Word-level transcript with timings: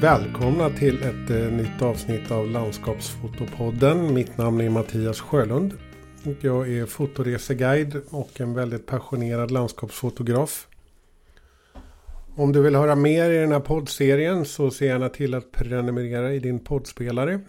välkomna 0.00 0.70
till 0.70 1.02
ett 1.02 1.30
eh, 1.30 1.52
nytt 1.52 1.82
avsnitt 1.82 2.30
av 2.30 2.50
Landskapsfotopodden. 2.50 4.14
Mitt 4.14 4.38
namn 4.38 4.60
är 4.60 4.70
Mattias 4.70 5.20
Sjölund. 5.20 5.72
Jag 6.40 6.72
är 6.72 6.86
fotoreseguide 6.86 8.02
och 8.10 8.40
en 8.40 8.54
väldigt 8.54 8.86
passionerad 8.86 9.50
landskapsfotograf. 9.50 10.68
Om 12.36 12.52
du 12.52 12.62
vill 12.62 12.74
höra 12.74 12.94
mer 12.94 13.30
i 13.30 13.38
den 13.38 13.52
här 13.52 13.60
poddserien 13.60 14.44
så 14.44 14.70
se 14.70 14.86
gärna 14.86 15.08
till 15.08 15.34
att 15.34 15.52
prenumerera 15.52 16.32
i 16.32 16.38
din 16.38 16.58
poddspelare. 16.64 17.40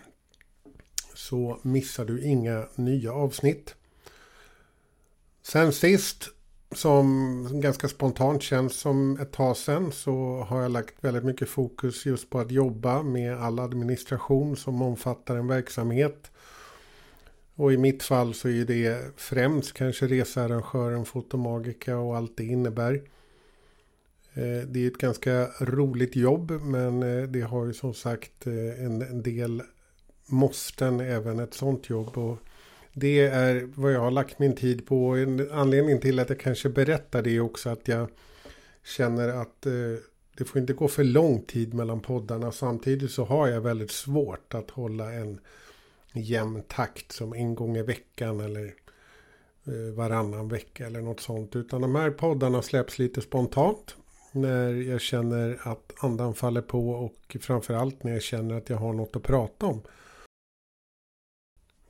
Så 1.13 1.59
missar 1.61 2.05
du 2.05 2.23
inga 2.23 2.65
nya 2.75 3.13
avsnitt. 3.13 3.75
Sen 5.43 5.73
sist 5.73 6.29
som 6.71 7.47
ganska 7.61 7.87
spontant 7.87 8.41
känns 8.41 8.79
som 8.79 9.19
ett 9.19 9.31
tag 9.31 9.57
sedan 9.57 9.91
så 9.91 10.45
har 10.49 10.61
jag 10.61 10.71
lagt 10.71 11.03
väldigt 11.03 11.23
mycket 11.23 11.49
fokus 11.49 12.05
just 12.05 12.29
på 12.29 12.39
att 12.39 12.51
jobba 12.51 13.03
med 13.03 13.37
all 13.37 13.59
administration 13.59 14.57
som 14.57 14.81
omfattar 14.81 15.35
en 15.35 15.47
verksamhet. 15.47 16.31
Och 17.55 17.73
i 17.73 17.77
mitt 17.77 18.03
fall 18.03 18.33
så 18.33 18.49
är 18.49 18.65
det 18.65 19.13
främst 19.17 19.73
kanske 19.73 20.07
researrangören 20.07 21.05
Fotomagica 21.05 21.97
och 21.97 22.17
allt 22.17 22.37
det 22.37 22.43
innebär. 22.43 22.93
Eh, 24.33 24.67
det 24.67 24.83
är 24.83 24.87
ett 24.87 24.97
ganska 24.97 25.47
roligt 25.59 26.15
jobb 26.15 26.51
men 26.51 27.03
eh, 27.03 27.23
det 27.23 27.41
har 27.41 27.65
ju 27.65 27.73
som 27.73 27.93
sagt 27.93 28.47
eh, 28.47 28.85
en 28.85 29.23
del 29.23 29.61
måsten 30.25 30.99
även 30.99 31.39
ett 31.39 31.53
sånt 31.53 31.89
jobb. 31.89 32.17
Och 32.17 32.37
det 32.93 33.19
är 33.19 33.69
vad 33.75 33.93
jag 33.93 33.99
har 33.99 34.11
lagt 34.11 34.39
min 34.39 34.55
tid 34.55 34.85
på. 34.85 35.15
En 35.15 35.51
anledning 35.51 35.99
till 35.99 36.19
att 36.19 36.29
jag 36.29 36.39
kanske 36.39 36.69
berättar 36.69 37.21
det 37.21 37.35
är 37.35 37.39
också 37.39 37.69
att 37.69 37.87
jag 37.87 38.07
känner 38.83 39.29
att 39.29 39.65
eh, 39.65 39.73
det 40.37 40.45
får 40.45 40.61
inte 40.61 40.73
gå 40.73 40.87
för 40.87 41.03
lång 41.03 41.41
tid 41.41 41.73
mellan 41.73 41.99
poddarna. 41.99 42.51
Samtidigt 42.51 43.11
så 43.11 43.25
har 43.25 43.47
jag 43.47 43.61
väldigt 43.61 43.91
svårt 43.91 44.53
att 44.53 44.69
hålla 44.69 45.13
en 45.13 45.39
jämn 46.13 46.63
takt 46.67 47.11
som 47.11 47.33
en 47.33 47.55
gång 47.55 47.77
i 47.77 47.81
veckan 47.81 48.39
eller 48.39 48.73
eh, 49.65 49.93
varannan 49.95 50.47
vecka 50.47 50.85
eller 50.85 51.01
något 51.01 51.19
sånt. 51.19 51.55
Utan 51.55 51.81
de 51.81 51.95
här 51.95 52.11
poddarna 52.11 52.61
släpps 52.61 52.99
lite 52.99 53.21
spontant. 53.21 53.95
När 54.31 54.73
jag 54.73 55.01
känner 55.01 55.59
att 55.63 55.93
andan 55.99 56.33
faller 56.33 56.61
på 56.61 56.89
och 56.89 57.37
framförallt 57.41 58.03
när 58.03 58.13
jag 58.13 58.21
känner 58.21 58.57
att 58.57 58.69
jag 58.69 58.77
har 58.77 58.93
något 58.93 59.15
att 59.15 59.23
prata 59.23 59.65
om. 59.65 59.81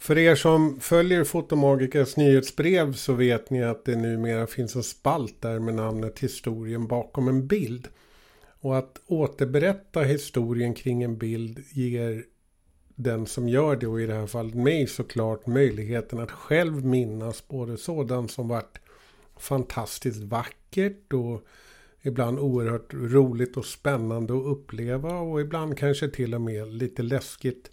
För 0.02 0.18
er 0.18 0.36
som 0.36 0.80
följer 0.80 1.24
Fotomagikers 1.24 2.18
nyhetsbrev 2.18 2.94
så 2.94 3.14
vet 3.14 3.50
ni 3.50 3.64
att 3.64 3.86
det 3.86 3.96
numera 3.96 4.48
finns 4.48 4.76
en 4.76 4.84
spalt 4.84 5.42
där 5.42 5.60
med 5.60 5.74
namnet 5.74 6.20
Historien 6.20 6.88
bakom 6.88 7.28
en 7.28 7.48
bild. 7.48 7.88
Och 8.62 8.78
att 8.78 9.02
återberätta 9.08 10.02
historien 10.02 10.74
kring 10.74 11.04
en 11.04 11.18
bild 11.18 11.64
ger 11.70 12.24
den 12.96 13.26
som 13.26 13.50
gör 13.50 13.76
det 13.76 13.88
och 13.88 14.02
i 14.02 14.06
det 14.06 14.14
här 14.14 14.28
fallet 14.28 14.56
mig 14.56 14.88
såklart 14.88 15.48
möjligheten 15.48 16.20
att 16.20 16.32
själv 16.32 16.86
minnas 16.86 17.48
både 17.48 17.78
sådant 17.78 18.32
som 18.32 18.48
varit 18.48 18.80
fantastiskt 19.38 20.22
vackert 20.22 21.14
och 21.14 21.46
ibland 22.02 22.40
oerhört 22.40 22.94
roligt 22.94 23.58
och 23.58 23.66
spännande 23.66 24.34
att 24.34 24.46
uppleva 24.46 25.20
och 25.20 25.42
ibland 25.42 25.78
kanske 25.78 26.08
till 26.08 26.36
och 26.36 26.42
med 26.42 26.74
lite 26.74 27.04
läskigt 27.04 27.72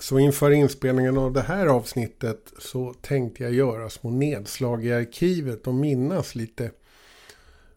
så 0.00 0.18
inför 0.18 0.50
inspelningen 0.50 1.18
av 1.18 1.32
det 1.32 1.40
här 1.40 1.66
avsnittet 1.66 2.52
så 2.58 2.94
tänkte 2.94 3.42
jag 3.42 3.52
göra 3.52 3.90
små 3.90 4.10
nedslag 4.10 4.86
i 4.86 4.92
arkivet 4.92 5.66
och 5.66 5.74
minnas 5.74 6.34
lite. 6.34 6.70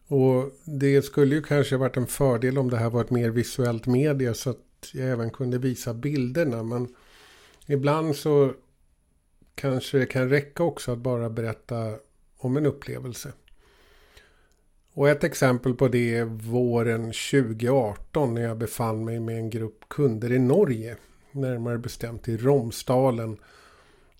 Och 0.08 0.50
det 0.64 1.02
skulle 1.02 1.34
ju 1.34 1.42
kanske 1.42 1.76
varit 1.76 1.96
en 1.96 2.06
fördel 2.06 2.58
om 2.58 2.70
det 2.70 2.76
här 2.76 2.90
var 2.90 3.00
ett 3.00 3.10
mer 3.10 3.30
visuellt 3.30 3.86
media 3.86 4.34
så 4.34 4.50
att 4.50 4.90
jag 4.92 5.08
även 5.08 5.30
kunde 5.30 5.58
visa 5.58 5.94
bilderna. 5.94 6.62
Men 6.62 6.94
ibland 7.66 8.16
så 8.16 8.52
kanske 9.54 9.98
det 9.98 10.06
kan 10.06 10.28
räcka 10.28 10.62
också 10.62 10.92
att 10.92 10.98
bara 10.98 11.30
berätta 11.30 11.94
om 12.36 12.56
en 12.56 12.66
upplevelse. 12.66 13.32
Och 14.92 15.08
ett 15.08 15.24
exempel 15.24 15.74
på 15.74 15.88
det 15.88 16.16
är 16.16 16.24
våren 16.24 17.04
2018 17.04 18.34
när 18.34 18.42
jag 18.42 18.58
befann 18.58 19.04
mig 19.04 19.20
med 19.20 19.36
en 19.36 19.50
grupp 19.50 19.84
kunder 19.88 20.32
i 20.32 20.38
Norge 20.38 20.96
närmare 21.36 21.78
bestämt 21.78 22.28
i 22.28 22.36
Romsdalen. 22.36 23.36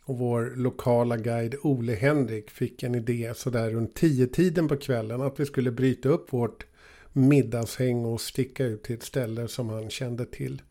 Och 0.05 0.19
vår 0.19 0.53
lokala 0.57 1.17
guide 1.17 1.57
Ole 1.63 1.95
Henrik 1.95 2.51
fick 2.51 2.83
en 2.83 2.95
idé 2.95 3.33
sådär 3.37 3.71
runt 3.71 3.95
tio 3.95 4.27
tiden 4.27 4.69
på 4.69 4.77
kvällen 4.77 5.23
att 5.23 5.41
vi 5.41 5.47
skulle 5.47 5.71
bryta 5.71 6.09
upp 6.09 6.33
vårt 6.33 6.67
middagshäng 7.13 8.05
och 8.05 8.21
sticka 8.21 8.65
ut 8.65 8.83
till 8.83 8.95
ett 8.95 9.03
ställe 9.03 9.49
som 9.49 9.69
han 9.69 9.91
kände 9.91 10.27
till. 10.27 10.63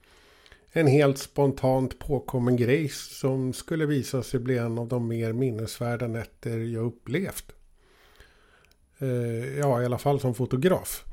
En 0.72 0.88
helt 0.88 1.17
spontant 1.17 2.00
påkommen 2.00 2.56
grej 2.56 2.89
som 2.89 3.53
skulle 3.53 3.85
visa 3.85 4.23
sig 4.23 4.39
bli 4.39 4.57
en 4.57 4.77
av 4.77 4.88
de 4.88 5.07
mer 5.07 5.33
minnesvärda 5.33 6.07
nätter 6.07 6.57
jag 6.57 6.85
upplevt. 6.85 7.56
Eh, 9.00 9.57
ja, 9.59 9.81
i 9.81 9.85
alla 9.85 9.97
fall 9.97 10.19
som 10.19 10.35
fotograf. 10.35 11.06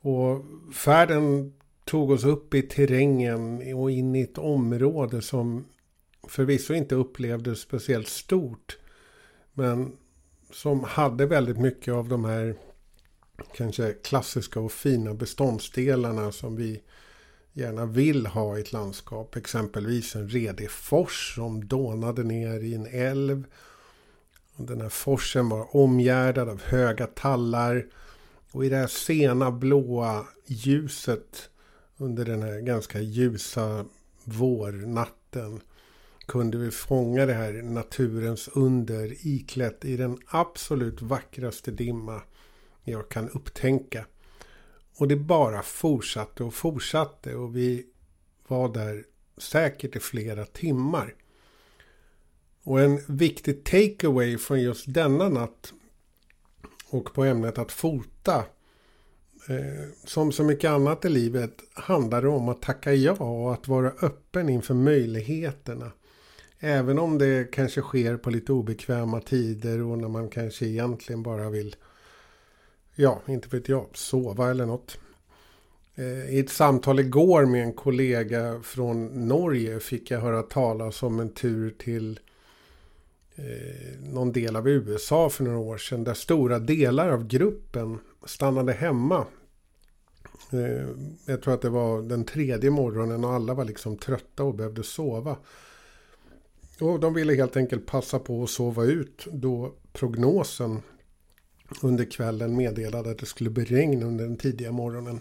Och 0.00 0.44
färden 0.74 1.52
tog 1.86 2.10
oss 2.10 2.24
upp 2.24 2.54
i 2.54 2.62
terrängen 2.62 3.74
och 3.74 3.90
in 3.90 4.16
i 4.16 4.20
ett 4.20 4.38
område 4.38 5.22
som 5.22 5.64
förvisso 6.28 6.74
inte 6.74 6.94
upplevdes 6.94 7.60
speciellt 7.60 8.08
stort. 8.08 8.78
Men 9.52 9.96
som 10.50 10.84
hade 10.84 11.26
väldigt 11.26 11.58
mycket 11.58 11.94
av 11.94 12.08
de 12.08 12.24
här 12.24 12.56
kanske 13.54 13.92
klassiska 13.92 14.60
och 14.60 14.72
fina 14.72 15.14
beståndsdelarna 15.14 16.32
som 16.32 16.56
vi 16.56 16.82
gärna 17.52 17.86
vill 17.86 18.26
ha 18.26 18.58
i 18.58 18.60
ett 18.60 18.72
landskap. 18.72 19.36
Exempelvis 19.36 20.16
en 20.16 20.28
redig 20.28 20.70
fors 20.70 21.34
som 21.34 21.68
dånade 21.68 22.24
ner 22.24 22.60
i 22.60 22.74
en 22.74 22.86
älv. 22.86 23.44
Den 24.56 24.80
här 24.80 24.88
forsen 24.88 25.48
var 25.48 25.76
omgärdad 25.76 26.48
av 26.48 26.62
höga 26.62 27.06
tallar. 27.06 27.86
Och 28.52 28.64
i 28.64 28.68
det 28.68 28.76
här 28.76 28.86
sena 28.86 29.50
blåa 29.50 30.26
ljuset 30.46 31.50
under 31.96 32.24
den 32.24 32.42
här 32.42 32.60
ganska 32.60 33.00
ljusa 33.00 33.84
vårnatten 34.24 35.60
kunde 36.26 36.58
vi 36.58 36.70
fånga 36.70 37.26
det 37.26 37.34
här 37.34 37.52
naturens 37.52 38.48
under 38.48 39.26
iklätt 39.26 39.84
i 39.84 39.96
den 39.96 40.18
absolut 40.26 41.02
vackraste 41.02 41.70
dimma 41.70 42.22
jag 42.84 43.08
kan 43.08 43.30
upptänka. 43.30 44.06
Och 44.98 45.08
det 45.08 45.16
bara 45.16 45.62
fortsatte 45.62 46.44
och 46.44 46.54
fortsatte 46.54 47.34
och 47.34 47.56
vi 47.56 47.86
var 48.48 48.74
där 48.74 49.04
säkert 49.38 49.96
i 49.96 50.00
flera 50.00 50.44
timmar. 50.44 51.14
Och 52.62 52.80
en 52.80 53.00
viktig 53.06 53.64
takeaway 53.64 54.38
från 54.38 54.60
just 54.60 54.94
denna 54.94 55.28
natt 55.28 55.72
och 56.88 57.14
på 57.14 57.24
ämnet 57.24 57.58
att 57.58 57.72
fota 57.72 58.44
Eh, 59.48 59.88
som 60.04 60.32
så 60.32 60.44
mycket 60.44 60.70
annat 60.70 61.04
i 61.04 61.08
livet 61.08 61.62
handlar 61.72 62.22
det 62.22 62.28
om 62.28 62.48
att 62.48 62.62
tacka 62.62 62.94
ja 62.94 63.12
och 63.12 63.52
att 63.52 63.68
vara 63.68 63.92
öppen 64.02 64.48
inför 64.48 64.74
möjligheterna. 64.74 65.92
Även 66.58 66.98
om 66.98 67.18
det 67.18 67.50
kanske 67.52 67.80
sker 67.80 68.16
på 68.16 68.30
lite 68.30 68.52
obekväma 68.52 69.20
tider 69.20 69.82
och 69.82 69.98
när 69.98 70.08
man 70.08 70.28
kanske 70.28 70.66
egentligen 70.66 71.22
bara 71.22 71.50
vill, 71.50 71.76
ja, 72.94 73.20
inte 73.26 73.48
vet 73.48 73.68
jag, 73.68 73.86
sova 73.94 74.50
eller 74.50 74.66
något. 74.66 74.98
Eh, 75.94 76.30
I 76.34 76.38
ett 76.38 76.50
samtal 76.50 77.00
igår 77.00 77.46
med 77.46 77.62
en 77.62 77.72
kollega 77.72 78.60
från 78.62 79.28
Norge 79.28 79.80
fick 79.80 80.10
jag 80.10 80.20
höra 80.20 80.42
talas 80.42 81.02
om 81.02 81.20
en 81.20 81.34
tur 81.34 81.70
till 81.78 82.20
eh, 83.36 84.00
någon 84.00 84.32
del 84.32 84.56
av 84.56 84.68
USA 84.68 85.30
för 85.30 85.44
några 85.44 85.58
år 85.58 85.78
sedan 85.78 86.04
där 86.04 86.14
stora 86.14 86.58
delar 86.58 87.08
av 87.08 87.26
gruppen 87.26 87.98
stannade 88.26 88.72
hemma. 88.72 89.26
Eh, 90.52 90.88
jag 91.26 91.42
tror 91.42 91.54
att 91.54 91.62
det 91.62 91.68
var 91.68 92.02
den 92.02 92.24
tredje 92.24 92.70
morgonen 92.70 93.24
och 93.24 93.32
alla 93.32 93.54
var 93.54 93.64
liksom 93.64 93.96
trötta 93.96 94.44
och 94.44 94.54
behövde 94.54 94.82
sova. 94.82 95.36
Och 96.80 97.00
de 97.00 97.14
ville 97.14 97.34
helt 97.34 97.56
enkelt 97.56 97.86
passa 97.86 98.18
på 98.18 98.42
att 98.42 98.50
sova 98.50 98.84
ut 98.84 99.26
då 99.32 99.74
prognosen 99.92 100.82
under 101.82 102.04
kvällen 102.04 102.56
meddelade 102.56 103.10
att 103.10 103.18
det 103.18 103.26
skulle 103.26 103.50
bli 103.50 103.64
regn 103.64 104.02
under 104.02 104.24
den 104.24 104.36
tidiga 104.36 104.72
morgonen. 104.72 105.20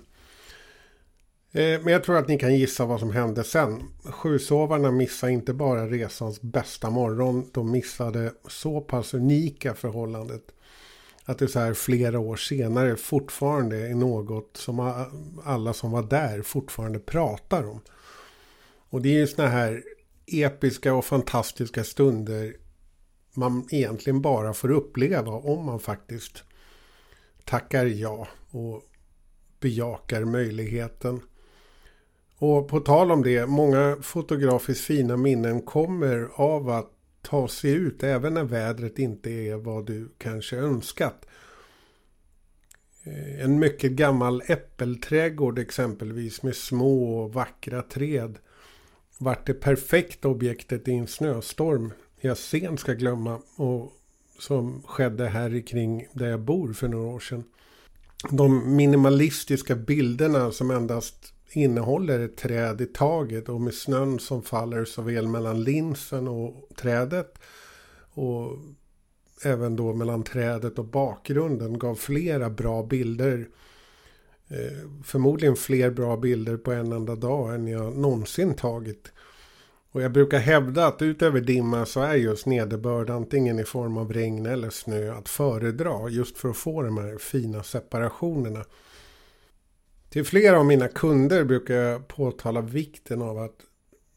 Eh, 1.55 1.81
men 1.81 1.93
jag 1.93 2.03
tror 2.03 2.17
att 2.17 2.27
ni 2.27 2.39
kan 2.39 2.55
gissa 2.55 2.85
vad 2.85 2.99
som 2.99 3.11
hände 3.11 3.43
sen. 3.43 3.83
Sjusovarna 4.03 4.91
missade 4.91 5.31
inte 5.31 5.53
bara 5.53 5.87
resans 5.87 6.41
bästa 6.41 6.89
morgon. 6.89 7.49
De 7.53 7.71
missade 7.71 8.33
så 8.47 8.81
pass 8.81 9.13
unika 9.13 9.73
förhållandet 9.73 10.43
att 11.25 11.39
det 11.39 11.47
så 11.47 11.59
här 11.59 11.73
flera 11.73 12.19
år 12.19 12.35
senare 12.35 12.95
fortfarande 12.95 13.87
är 13.87 13.93
något 13.95 14.57
som 14.57 15.05
alla 15.43 15.73
som 15.73 15.91
var 15.91 16.03
där 16.03 16.41
fortfarande 16.41 16.99
pratar 16.99 17.63
om. 17.69 17.81
Och 18.89 19.01
det 19.01 19.09
är 19.09 19.19
ju 19.19 19.27
såna 19.27 19.47
här 19.47 19.83
episka 20.27 20.93
och 20.93 21.05
fantastiska 21.05 21.83
stunder 21.83 22.55
man 23.33 23.67
egentligen 23.71 24.21
bara 24.21 24.53
får 24.53 24.71
uppleva 24.71 25.31
om 25.31 25.65
man 25.65 25.79
faktiskt 25.79 26.43
tackar 27.45 27.85
ja 27.85 28.27
och 28.51 28.83
bejakar 29.59 30.25
möjligheten. 30.25 31.21
Och 32.45 32.67
på 32.67 32.79
tal 32.79 33.11
om 33.11 33.23
det, 33.23 33.47
många 33.47 33.97
fotografiskt 34.01 34.85
fina 34.85 35.17
minnen 35.17 35.61
kommer 35.61 36.29
av 36.33 36.69
att 36.69 36.91
ta 37.21 37.47
sig 37.47 37.71
ut 37.71 38.03
även 38.03 38.33
när 38.33 38.43
vädret 38.43 38.99
inte 38.99 39.31
är 39.31 39.55
vad 39.55 39.85
du 39.85 40.09
kanske 40.17 40.57
önskat. 40.57 41.25
Eh, 43.03 43.43
en 43.43 43.59
mycket 43.59 43.91
gammal 43.91 44.41
äppelträdgård 44.47 45.59
exempelvis 45.59 46.43
med 46.43 46.55
små 46.55 47.19
och 47.19 47.33
vackra 47.33 47.81
träd 47.81 48.39
vart 49.17 49.45
det 49.45 49.53
perfekta 49.53 50.27
objektet 50.27 50.87
i 50.87 50.93
en 50.93 51.07
snöstorm 51.07 51.93
jag 52.21 52.37
sent 52.37 52.79
ska 52.79 52.93
glömma 52.93 53.39
och 53.55 53.91
som 54.39 54.83
skedde 54.83 55.27
här 55.27 55.67
kring 55.67 56.07
där 56.13 56.27
jag 56.27 56.41
bor 56.41 56.73
för 56.73 56.87
några 56.87 57.07
år 57.07 57.19
sedan. 57.19 57.43
De 58.29 58.75
minimalistiska 58.75 59.75
bilderna 59.75 60.51
som 60.51 60.71
endast 60.71 61.34
innehåller 61.51 62.19
ett 62.19 62.37
träd 62.37 62.81
i 62.81 62.85
taget 62.85 63.49
och 63.49 63.61
med 63.61 63.73
snön 63.73 64.19
som 64.19 64.41
faller 64.41 64.85
såväl 64.85 65.27
mellan 65.27 65.63
linsen 65.63 66.27
och 66.27 66.69
trädet 66.75 67.39
och 68.13 68.57
även 69.43 69.75
då 69.75 69.93
mellan 69.93 70.23
trädet 70.23 70.79
och 70.79 70.85
bakgrunden 70.85 71.79
gav 71.79 71.95
flera 71.95 72.49
bra 72.49 72.83
bilder. 72.83 73.47
Eh, 74.47 74.89
förmodligen 75.03 75.55
fler 75.55 75.89
bra 75.89 76.17
bilder 76.17 76.57
på 76.57 76.71
en 76.71 76.91
enda 76.91 77.15
dag 77.15 77.55
än 77.55 77.67
jag 77.67 77.97
någonsin 77.97 78.53
tagit. 78.53 79.11
Och 79.91 80.01
jag 80.01 80.11
brukar 80.11 80.39
hävda 80.39 80.87
att 80.87 81.01
utöver 81.01 81.41
dimma 81.41 81.85
så 81.85 82.01
är 82.01 82.15
just 82.15 82.45
nederbörd 82.45 83.09
antingen 83.09 83.59
i 83.59 83.63
form 83.63 83.97
av 83.97 84.13
regn 84.13 84.45
eller 84.45 84.69
snö 84.69 85.13
att 85.13 85.29
föredra 85.29 86.09
just 86.09 86.37
för 86.37 86.49
att 86.49 86.57
få 86.57 86.81
de 86.81 86.97
här 86.97 87.17
fina 87.17 87.63
separationerna. 87.63 88.65
Till 90.15 90.25
flera 90.25 90.59
av 90.59 90.65
mina 90.65 90.87
kunder 90.87 91.43
brukar 91.43 91.75
jag 91.75 92.07
påtala 92.07 92.61
vikten 92.61 93.21
av 93.21 93.37
att 93.37 93.55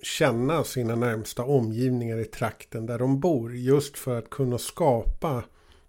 känna 0.02 0.64
sina 0.64 0.94
närmsta 0.94 1.44
omgivningar 1.44 2.18
i 2.18 2.24
trakten 2.24 2.86
där 2.86 2.98
de 2.98 3.20
bor. 3.20 3.56
Just 3.56 3.98
för 3.98 4.18
att 4.18 4.30
kunna 4.30 4.58
skapa 4.58 5.44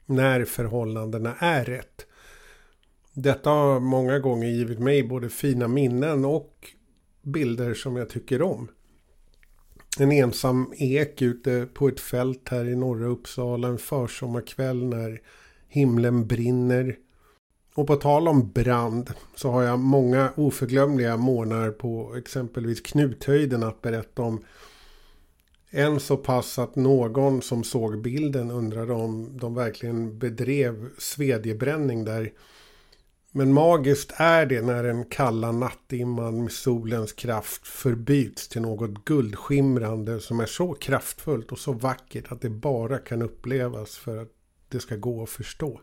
när 0.06 0.46
förhållandena 0.46 1.36
är 1.40 1.66
rätt. 1.66 2.06
Detta 3.14 3.50
har 3.50 3.80
många 3.80 4.20
gånger 4.20 4.48
givit 4.48 4.80
mig 4.80 5.04
både 5.04 5.30
fina 5.30 5.68
minnen 5.68 6.26
och 6.26 6.68
bilder 7.22 7.74
som 7.74 7.96
jag 7.96 8.10
tycker 8.10 8.42
om. 8.42 8.68
En 10.00 10.12
ensam 10.12 10.74
ek 10.78 11.22
ute 11.22 11.68
på 11.74 11.88
ett 11.88 12.00
fält 12.00 12.50
här 12.50 12.66
i 12.66 12.76
norra 12.76 13.08
Uppsala 13.08 13.68
en 13.68 13.78
försommarkväll 13.78 14.84
när 14.84 15.22
himlen 15.68 16.28
brinner. 16.28 16.98
Och 17.80 17.88
på 17.88 17.96
tal 17.96 18.28
om 18.28 18.52
brand 18.52 19.10
så 19.36 19.52
har 19.52 19.64
jag 19.64 19.80
många 19.80 20.34
oförglömliga 20.36 21.18
månader 21.18 21.72
på 21.72 22.16
exempelvis 22.18 22.82
Knuthöjden 22.82 23.64
att 23.64 23.82
berätta 23.82 24.22
om. 24.22 24.44
En 25.70 26.00
så 26.00 26.18
pass 26.18 26.60
att 26.60 26.76
någon 26.76 27.42
som 27.42 27.64
såg 27.64 28.02
bilden 28.02 28.52
undrade 28.52 28.94
om 28.94 29.38
de 29.38 29.56
verkligen 29.56 30.20
bedrev 30.20 30.90
svedjebränning 30.98 32.06
där. 32.06 32.32
Men 33.32 33.54
magiskt 33.54 34.14
är 34.16 34.46
det 34.46 34.62
när 34.62 34.84
den 34.84 35.06
kalla 35.06 35.52
nattdimman 35.52 36.44
med 36.44 36.52
solens 36.52 37.14
kraft 37.14 37.68
förbyts 37.68 38.48
till 38.48 38.62
något 38.62 39.06
guldskimrande 39.06 40.20
som 40.20 40.40
är 40.40 40.46
så 40.46 40.74
kraftfullt 40.74 41.52
och 41.52 41.60
så 41.60 41.74
vackert 41.74 42.32
att 42.32 42.42
det 42.42 42.50
bara 42.50 42.98
kan 42.98 43.22
upplevas 43.22 43.98
för 43.98 44.18
att 44.18 44.32
det 44.70 44.80
ska 44.80 44.96
gå 44.96 45.24
att 45.24 45.30
förstå. 45.30 45.82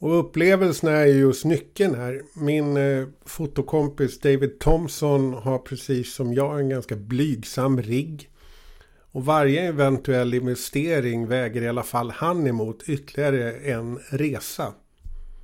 Och 0.00 0.18
upplevelserna 0.18 0.92
är 0.92 1.06
just 1.06 1.44
nyckeln 1.44 1.94
här. 1.94 2.22
Min 2.34 2.76
eh, 2.76 3.06
fotokompis 3.24 4.20
David 4.20 4.58
Thompson 4.58 5.32
har 5.32 5.58
precis 5.58 6.14
som 6.14 6.34
jag 6.34 6.60
en 6.60 6.68
ganska 6.68 6.96
blygsam 6.96 7.82
rigg. 7.82 8.30
Och 9.12 9.24
varje 9.24 9.62
eventuell 9.68 10.34
investering 10.34 11.26
väger 11.26 11.62
i 11.62 11.68
alla 11.68 11.82
fall 11.82 12.10
han 12.10 12.46
emot 12.46 12.82
ytterligare 12.86 13.52
en 13.52 13.98
resa. 14.10 14.72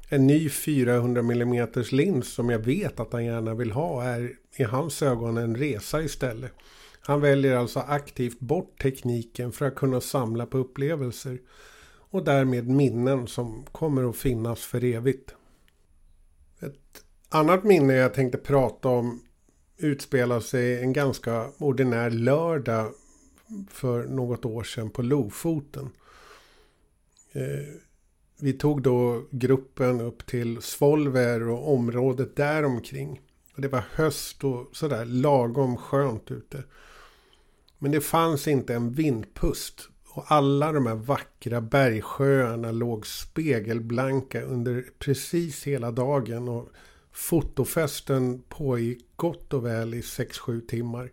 En 0.09 0.27
ny 0.27 0.51
400 0.51 1.21
mm 1.21 1.69
lins 1.91 2.29
som 2.29 2.51
jag 2.51 2.59
vet 2.59 3.01
att 3.01 3.13
han 3.13 3.25
gärna 3.25 3.55
vill 3.55 3.73
ha 3.73 4.05
är 4.05 4.33
i 4.57 4.63
hans 4.63 5.03
ögon 5.03 5.37
en 5.37 5.57
resa 5.57 6.03
istället. 6.03 6.53
Han 7.01 7.21
väljer 7.21 7.57
alltså 7.57 7.81
aktivt 7.81 8.41
bort 8.41 8.83
tekniken 8.83 9.53
för 9.53 9.67
att 9.67 9.75
kunna 9.75 10.01
samla 10.01 10.47
på 10.47 10.59
upplevelser 10.59 11.39
och 12.15 12.25
därmed 12.25 12.69
minnen 12.69 13.27
som 13.27 13.65
kommer 13.73 14.11
att 14.11 14.17
finnas 14.17 14.61
för 14.61 14.85
evigt. 14.85 15.35
Ett 16.61 17.05
annat 17.29 17.65
minne 17.65 17.95
jag 17.95 18.15
tänkte 18.15 18.39
prata 18.39 18.89
om 18.89 19.23
utspelar 19.77 20.41
sig 20.41 20.81
en 20.81 20.93
ganska 20.93 21.51
ordinär 21.59 22.11
lördag 22.11 22.93
för 23.71 24.05
något 24.05 24.45
år 24.45 24.63
sedan 24.63 24.91
på 24.91 25.03
Lofoten. 25.03 25.91
Eh, 27.33 27.75
vi 28.41 28.53
tog 28.53 28.83
då 28.83 29.25
gruppen 29.31 30.01
upp 30.01 30.27
till 30.27 30.63
Svolver 30.63 31.49
och 31.49 31.73
området 31.75 32.37
däromkring. 32.37 33.21
Och 33.55 33.63
det 33.63 33.69
var 33.69 33.85
höst 33.91 34.45
och 34.45 34.69
sådär 34.73 35.05
lagom 35.05 35.77
skönt 35.77 36.31
ute. 36.31 36.65
Men 37.79 37.91
det 37.91 38.01
fanns 38.01 38.49
inte 38.49 38.75
en 38.75 38.93
vindpust. 38.93 39.89
Och 40.15 40.25
alla 40.29 40.73
de 40.73 40.87
här 40.87 40.95
vackra 40.95 41.61
bergsjöarna 41.61 42.73
låg 42.73 43.07
spegelblanka 43.07 44.43
under 44.43 44.85
precis 44.99 45.65
hela 45.65 45.91
dagen. 45.91 46.49
Och 46.49 46.69
fotofesten 47.13 48.43
pågick 48.49 49.07
gott 49.17 49.55
och 49.55 49.67
väl 49.67 49.95
i 49.95 50.01
6-7 50.01 50.67
timmar. 50.67 51.13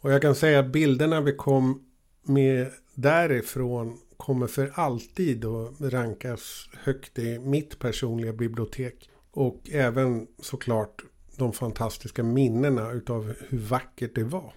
Och 0.00 0.12
jag 0.12 0.22
kan 0.22 0.34
säga 0.34 0.58
att 0.58 0.72
bilderna 0.72 1.20
vi 1.20 1.32
kom 1.32 1.84
med 2.22 2.70
därifrån 2.94 3.98
kommer 4.16 4.46
för 4.46 4.72
alltid 4.74 5.44
att 5.44 5.80
rankas 5.80 6.68
högt 6.82 7.18
i 7.18 7.38
mitt 7.38 7.78
personliga 7.78 8.32
bibliotek. 8.32 9.10
Och 9.30 9.70
även 9.72 10.26
såklart 10.42 11.02
de 11.36 11.52
fantastiska 11.52 12.22
minnena 12.22 12.92
utav 12.92 13.34
hur 13.48 13.58
vackert 13.58 14.14
det 14.14 14.24
var. 14.24 14.52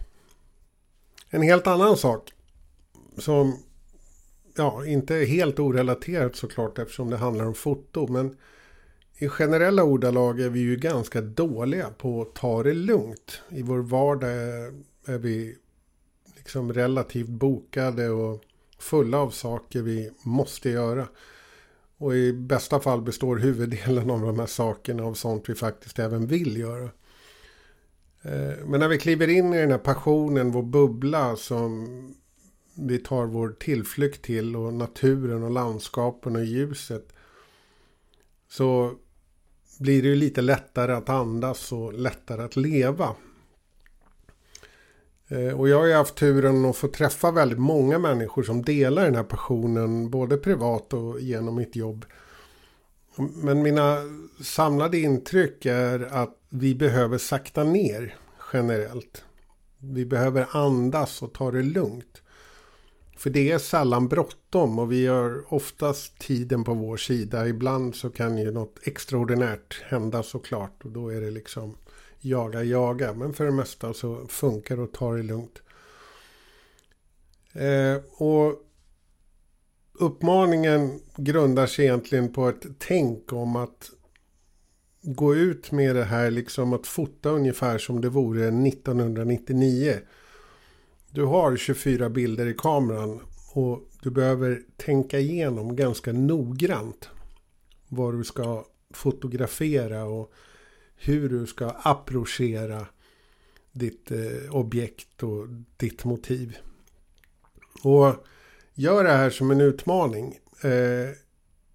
En 1.30 1.42
helt 1.42 1.68
annan 1.68 1.98
sak 1.98 2.34
som 3.18 3.58
ja, 4.56 4.86
inte 4.86 5.16
är 5.16 5.26
helt 5.26 5.60
orelaterat 5.60 6.36
såklart 6.36 6.80
eftersom 6.80 7.10
det 7.10 7.18
handlar 7.18 7.46
om 7.46 7.54
foto. 7.54 8.08
Men 8.08 8.38
i 9.18 9.28
generella 9.28 9.84
ordalag 9.84 10.42
är 10.42 10.50
vi 10.50 10.60
ju 10.60 10.76
ganska 10.76 11.22
dåliga 11.22 11.90
på 11.98 12.22
att 12.22 12.36
ta 12.36 12.64
det 12.64 12.74
lugnt. 12.74 13.42
I 13.50 13.62
vår 13.62 13.80
vardag 13.80 14.32
är 15.06 15.18
vi 15.18 15.56
liksom 16.36 16.74
relativt 16.74 17.28
bokade 17.28 18.10
och 18.10 18.44
fulla 18.80 19.18
av 19.18 19.30
saker 19.30 19.82
vi 19.82 20.12
måste 20.24 20.70
göra. 20.70 21.08
Och 21.98 22.16
i 22.16 22.34
bästa 22.34 22.80
fall 22.80 23.02
består 23.02 23.38
huvuddelen 23.38 24.10
av 24.10 24.22
de 24.22 24.40
här 24.40 24.46
sakerna 24.46 25.04
av 25.04 25.14
sånt 25.14 25.50
vi 25.50 25.56
faktiskt 25.56 26.00
även 26.00 26.28
vill 26.28 26.58
göra. 26.58 26.90
Eh, 28.22 28.66
men 28.66 28.80
när 28.80 28.88
vi 28.88 28.98
kliver 28.98 29.28
in 29.28 29.54
i 29.54 29.58
den 29.58 29.72
här 29.72 29.78
passionen, 29.78 30.52
vår 30.52 30.64
bubbla 30.64 31.36
som 31.36 31.88
vi 32.74 32.98
tar 32.98 33.26
vår 33.26 33.56
tillflykt 33.60 34.22
till 34.22 34.56
och 34.56 34.74
naturen 34.74 35.44
och 35.44 35.52
landskapen 35.52 36.36
och 36.36 36.46
ljuset. 36.46 37.14
Så 38.50 38.94
blir 39.80 40.02
det 40.02 40.08
ju 40.08 40.16
lite 40.16 40.42
lättare 40.42 40.94
att 40.94 41.10
andas 41.10 41.72
och 41.72 41.94
lättare 41.94 42.42
att 42.44 42.56
leva. 42.56 43.16
Eh, 45.28 45.60
och 45.60 45.70
jag 45.70 45.80
har 45.80 45.86
ju 45.86 45.94
haft 45.94 46.16
turen 46.16 46.66
att 46.66 46.78
få 46.78 46.88
träffa 46.88 47.32
väldigt 47.32 47.60
många 47.60 48.00
människor 48.00 48.44
som 48.44 48.62
delar 48.62 49.06
den 49.06 49.16
här 49.16 49.24
passionen 49.24 50.10
både 50.10 50.38
privat 50.38 50.94
och 50.94 51.20
genom 51.20 51.56
mitt 51.56 51.76
jobb. 51.76 52.06
Men 53.16 53.62
mina 53.62 53.98
samlade 54.42 54.98
intryck 54.98 55.66
är 55.66 56.00
att 56.00 56.38
vi 56.50 56.76
behöver 56.76 57.18
sakta 57.18 57.64
ner 57.64 58.16
generellt. 58.54 59.24
Vi 59.78 60.06
behöver 60.06 60.48
andas 60.52 61.22
och 61.22 61.34
ta 61.34 61.52
det 61.52 61.64
lugnt. 61.64 62.22
För 63.22 63.30
det 63.30 63.52
är 63.52 63.58
sällan 63.58 64.08
bråttom 64.08 64.80
och 64.80 64.92
vi 64.92 65.08
har 65.08 65.54
oftast 65.54 66.20
tiden 66.20 66.64
på 66.64 66.74
vår 66.74 66.98
sida. 66.98 67.48
Ibland 67.48 67.96
så 67.96 68.10
kan 68.10 68.38
ju 68.38 68.52
något 68.52 68.80
extraordinärt 68.84 69.82
hända 69.82 70.24
såklart. 70.24 70.84
Och 70.84 70.92
då 70.92 71.10
är 71.10 71.22
det 71.22 71.32
liksom 71.32 71.78
jaga, 72.20 72.64
jaga. 72.64 73.14
Men 73.14 73.34
för 73.34 73.46
det 73.46 73.52
mesta 73.52 73.94
så 73.94 74.28
funkar 74.28 74.78
det 74.78 74.84
att 74.84 74.94
ta 74.94 75.14
det 75.14 75.24
lugnt. 75.24 75.62
Eh, 77.54 78.04
och 78.12 78.62
uppmaningen 79.94 81.00
grundar 81.16 81.68
sig 81.68 81.86
egentligen 81.86 82.34
på 82.34 82.50
ett 82.50 82.66
tänk 82.80 83.34
om 83.34 83.56
att 83.56 83.92
gå 85.02 85.36
ut 85.36 85.72
med 85.72 85.96
det 85.96 86.04
här 86.04 86.32
liksom 86.32 86.74
att 86.74 86.88
fota 86.88 87.30
ungefär 87.30 87.78
som 87.78 88.02
det 88.02 88.10
vore 88.10 88.48
1999. 88.48 89.96
Du 91.14 91.24
har 91.24 91.58
24 91.58 92.10
bilder 92.10 92.46
i 92.46 92.54
kameran 92.54 93.20
och 93.54 93.90
du 94.02 94.12
behöver 94.12 94.62
tänka 94.78 95.20
igenom 95.20 95.76
ganska 95.76 96.14
noggrant 96.14 97.10
vad 97.88 98.14
du 98.18 98.24
ska 98.24 98.66
fotografera 98.94 100.04
och 100.04 100.32
hur 100.96 101.30
du 101.30 101.48
ska 101.48 101.70
approchera 101.70 102.88
ditt 103.72 104.12
eh, 104.12 104.56
objekt 104.56 105.24
och 105.24 105.48
ditt 105.78 106.06
motiv. 106.06 106.58
Och 107.84 108.26
gör 108.74 109.04
det 109.04 109.14
här 109.14 109.30
som 109.30 109.52
en 109.52 109.62
utmaning. 109.62 110.40
Eh, 110.64 111.10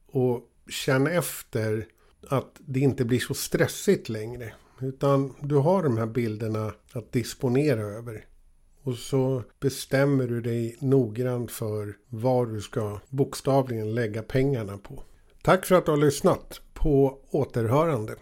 och 0.06 0.50
känn 0.68 1.06
efter 1.06 1.86
att 2.28 2.60
det 2.66 2.80
inte 2.80 3.04
blir 3.04 3.20
så 3.20 3.34
stressigt 3.34 4.08
längre. 4.08 4.52
Utan 4.80 5.34
du 5.40 5.54
har 5.54 5.82
de 5.82 5.98
här 5.98 6.06
bilderna 6.06 6.74
att 6.92 7.12
disponera 7.12 7.80
över. 7.80 8.24
Och 8.86 8.94
så 8.96 9.42
bestämmer 9.60 10.26
du 10.26 10.40
dig 10.40 10.76
noggrant 10.80 11.50
för 11.50 11.96
vad 12.08 12.54
du 12.54 12.60
ska 12.60 13.00
bokstavligen 13.08 13.94
lägga 13.94 14.22
pengarna 14.22 14.78
på. 14.78 15.02
Tack 15.42 15.66
för 15.66 15.74
att 15.74 15.84
du 15.84 15.90
har 15.90 15.98
lyssnat. 15.98 16.60
På 16.74 17.18
återhörande. 17.30 18.16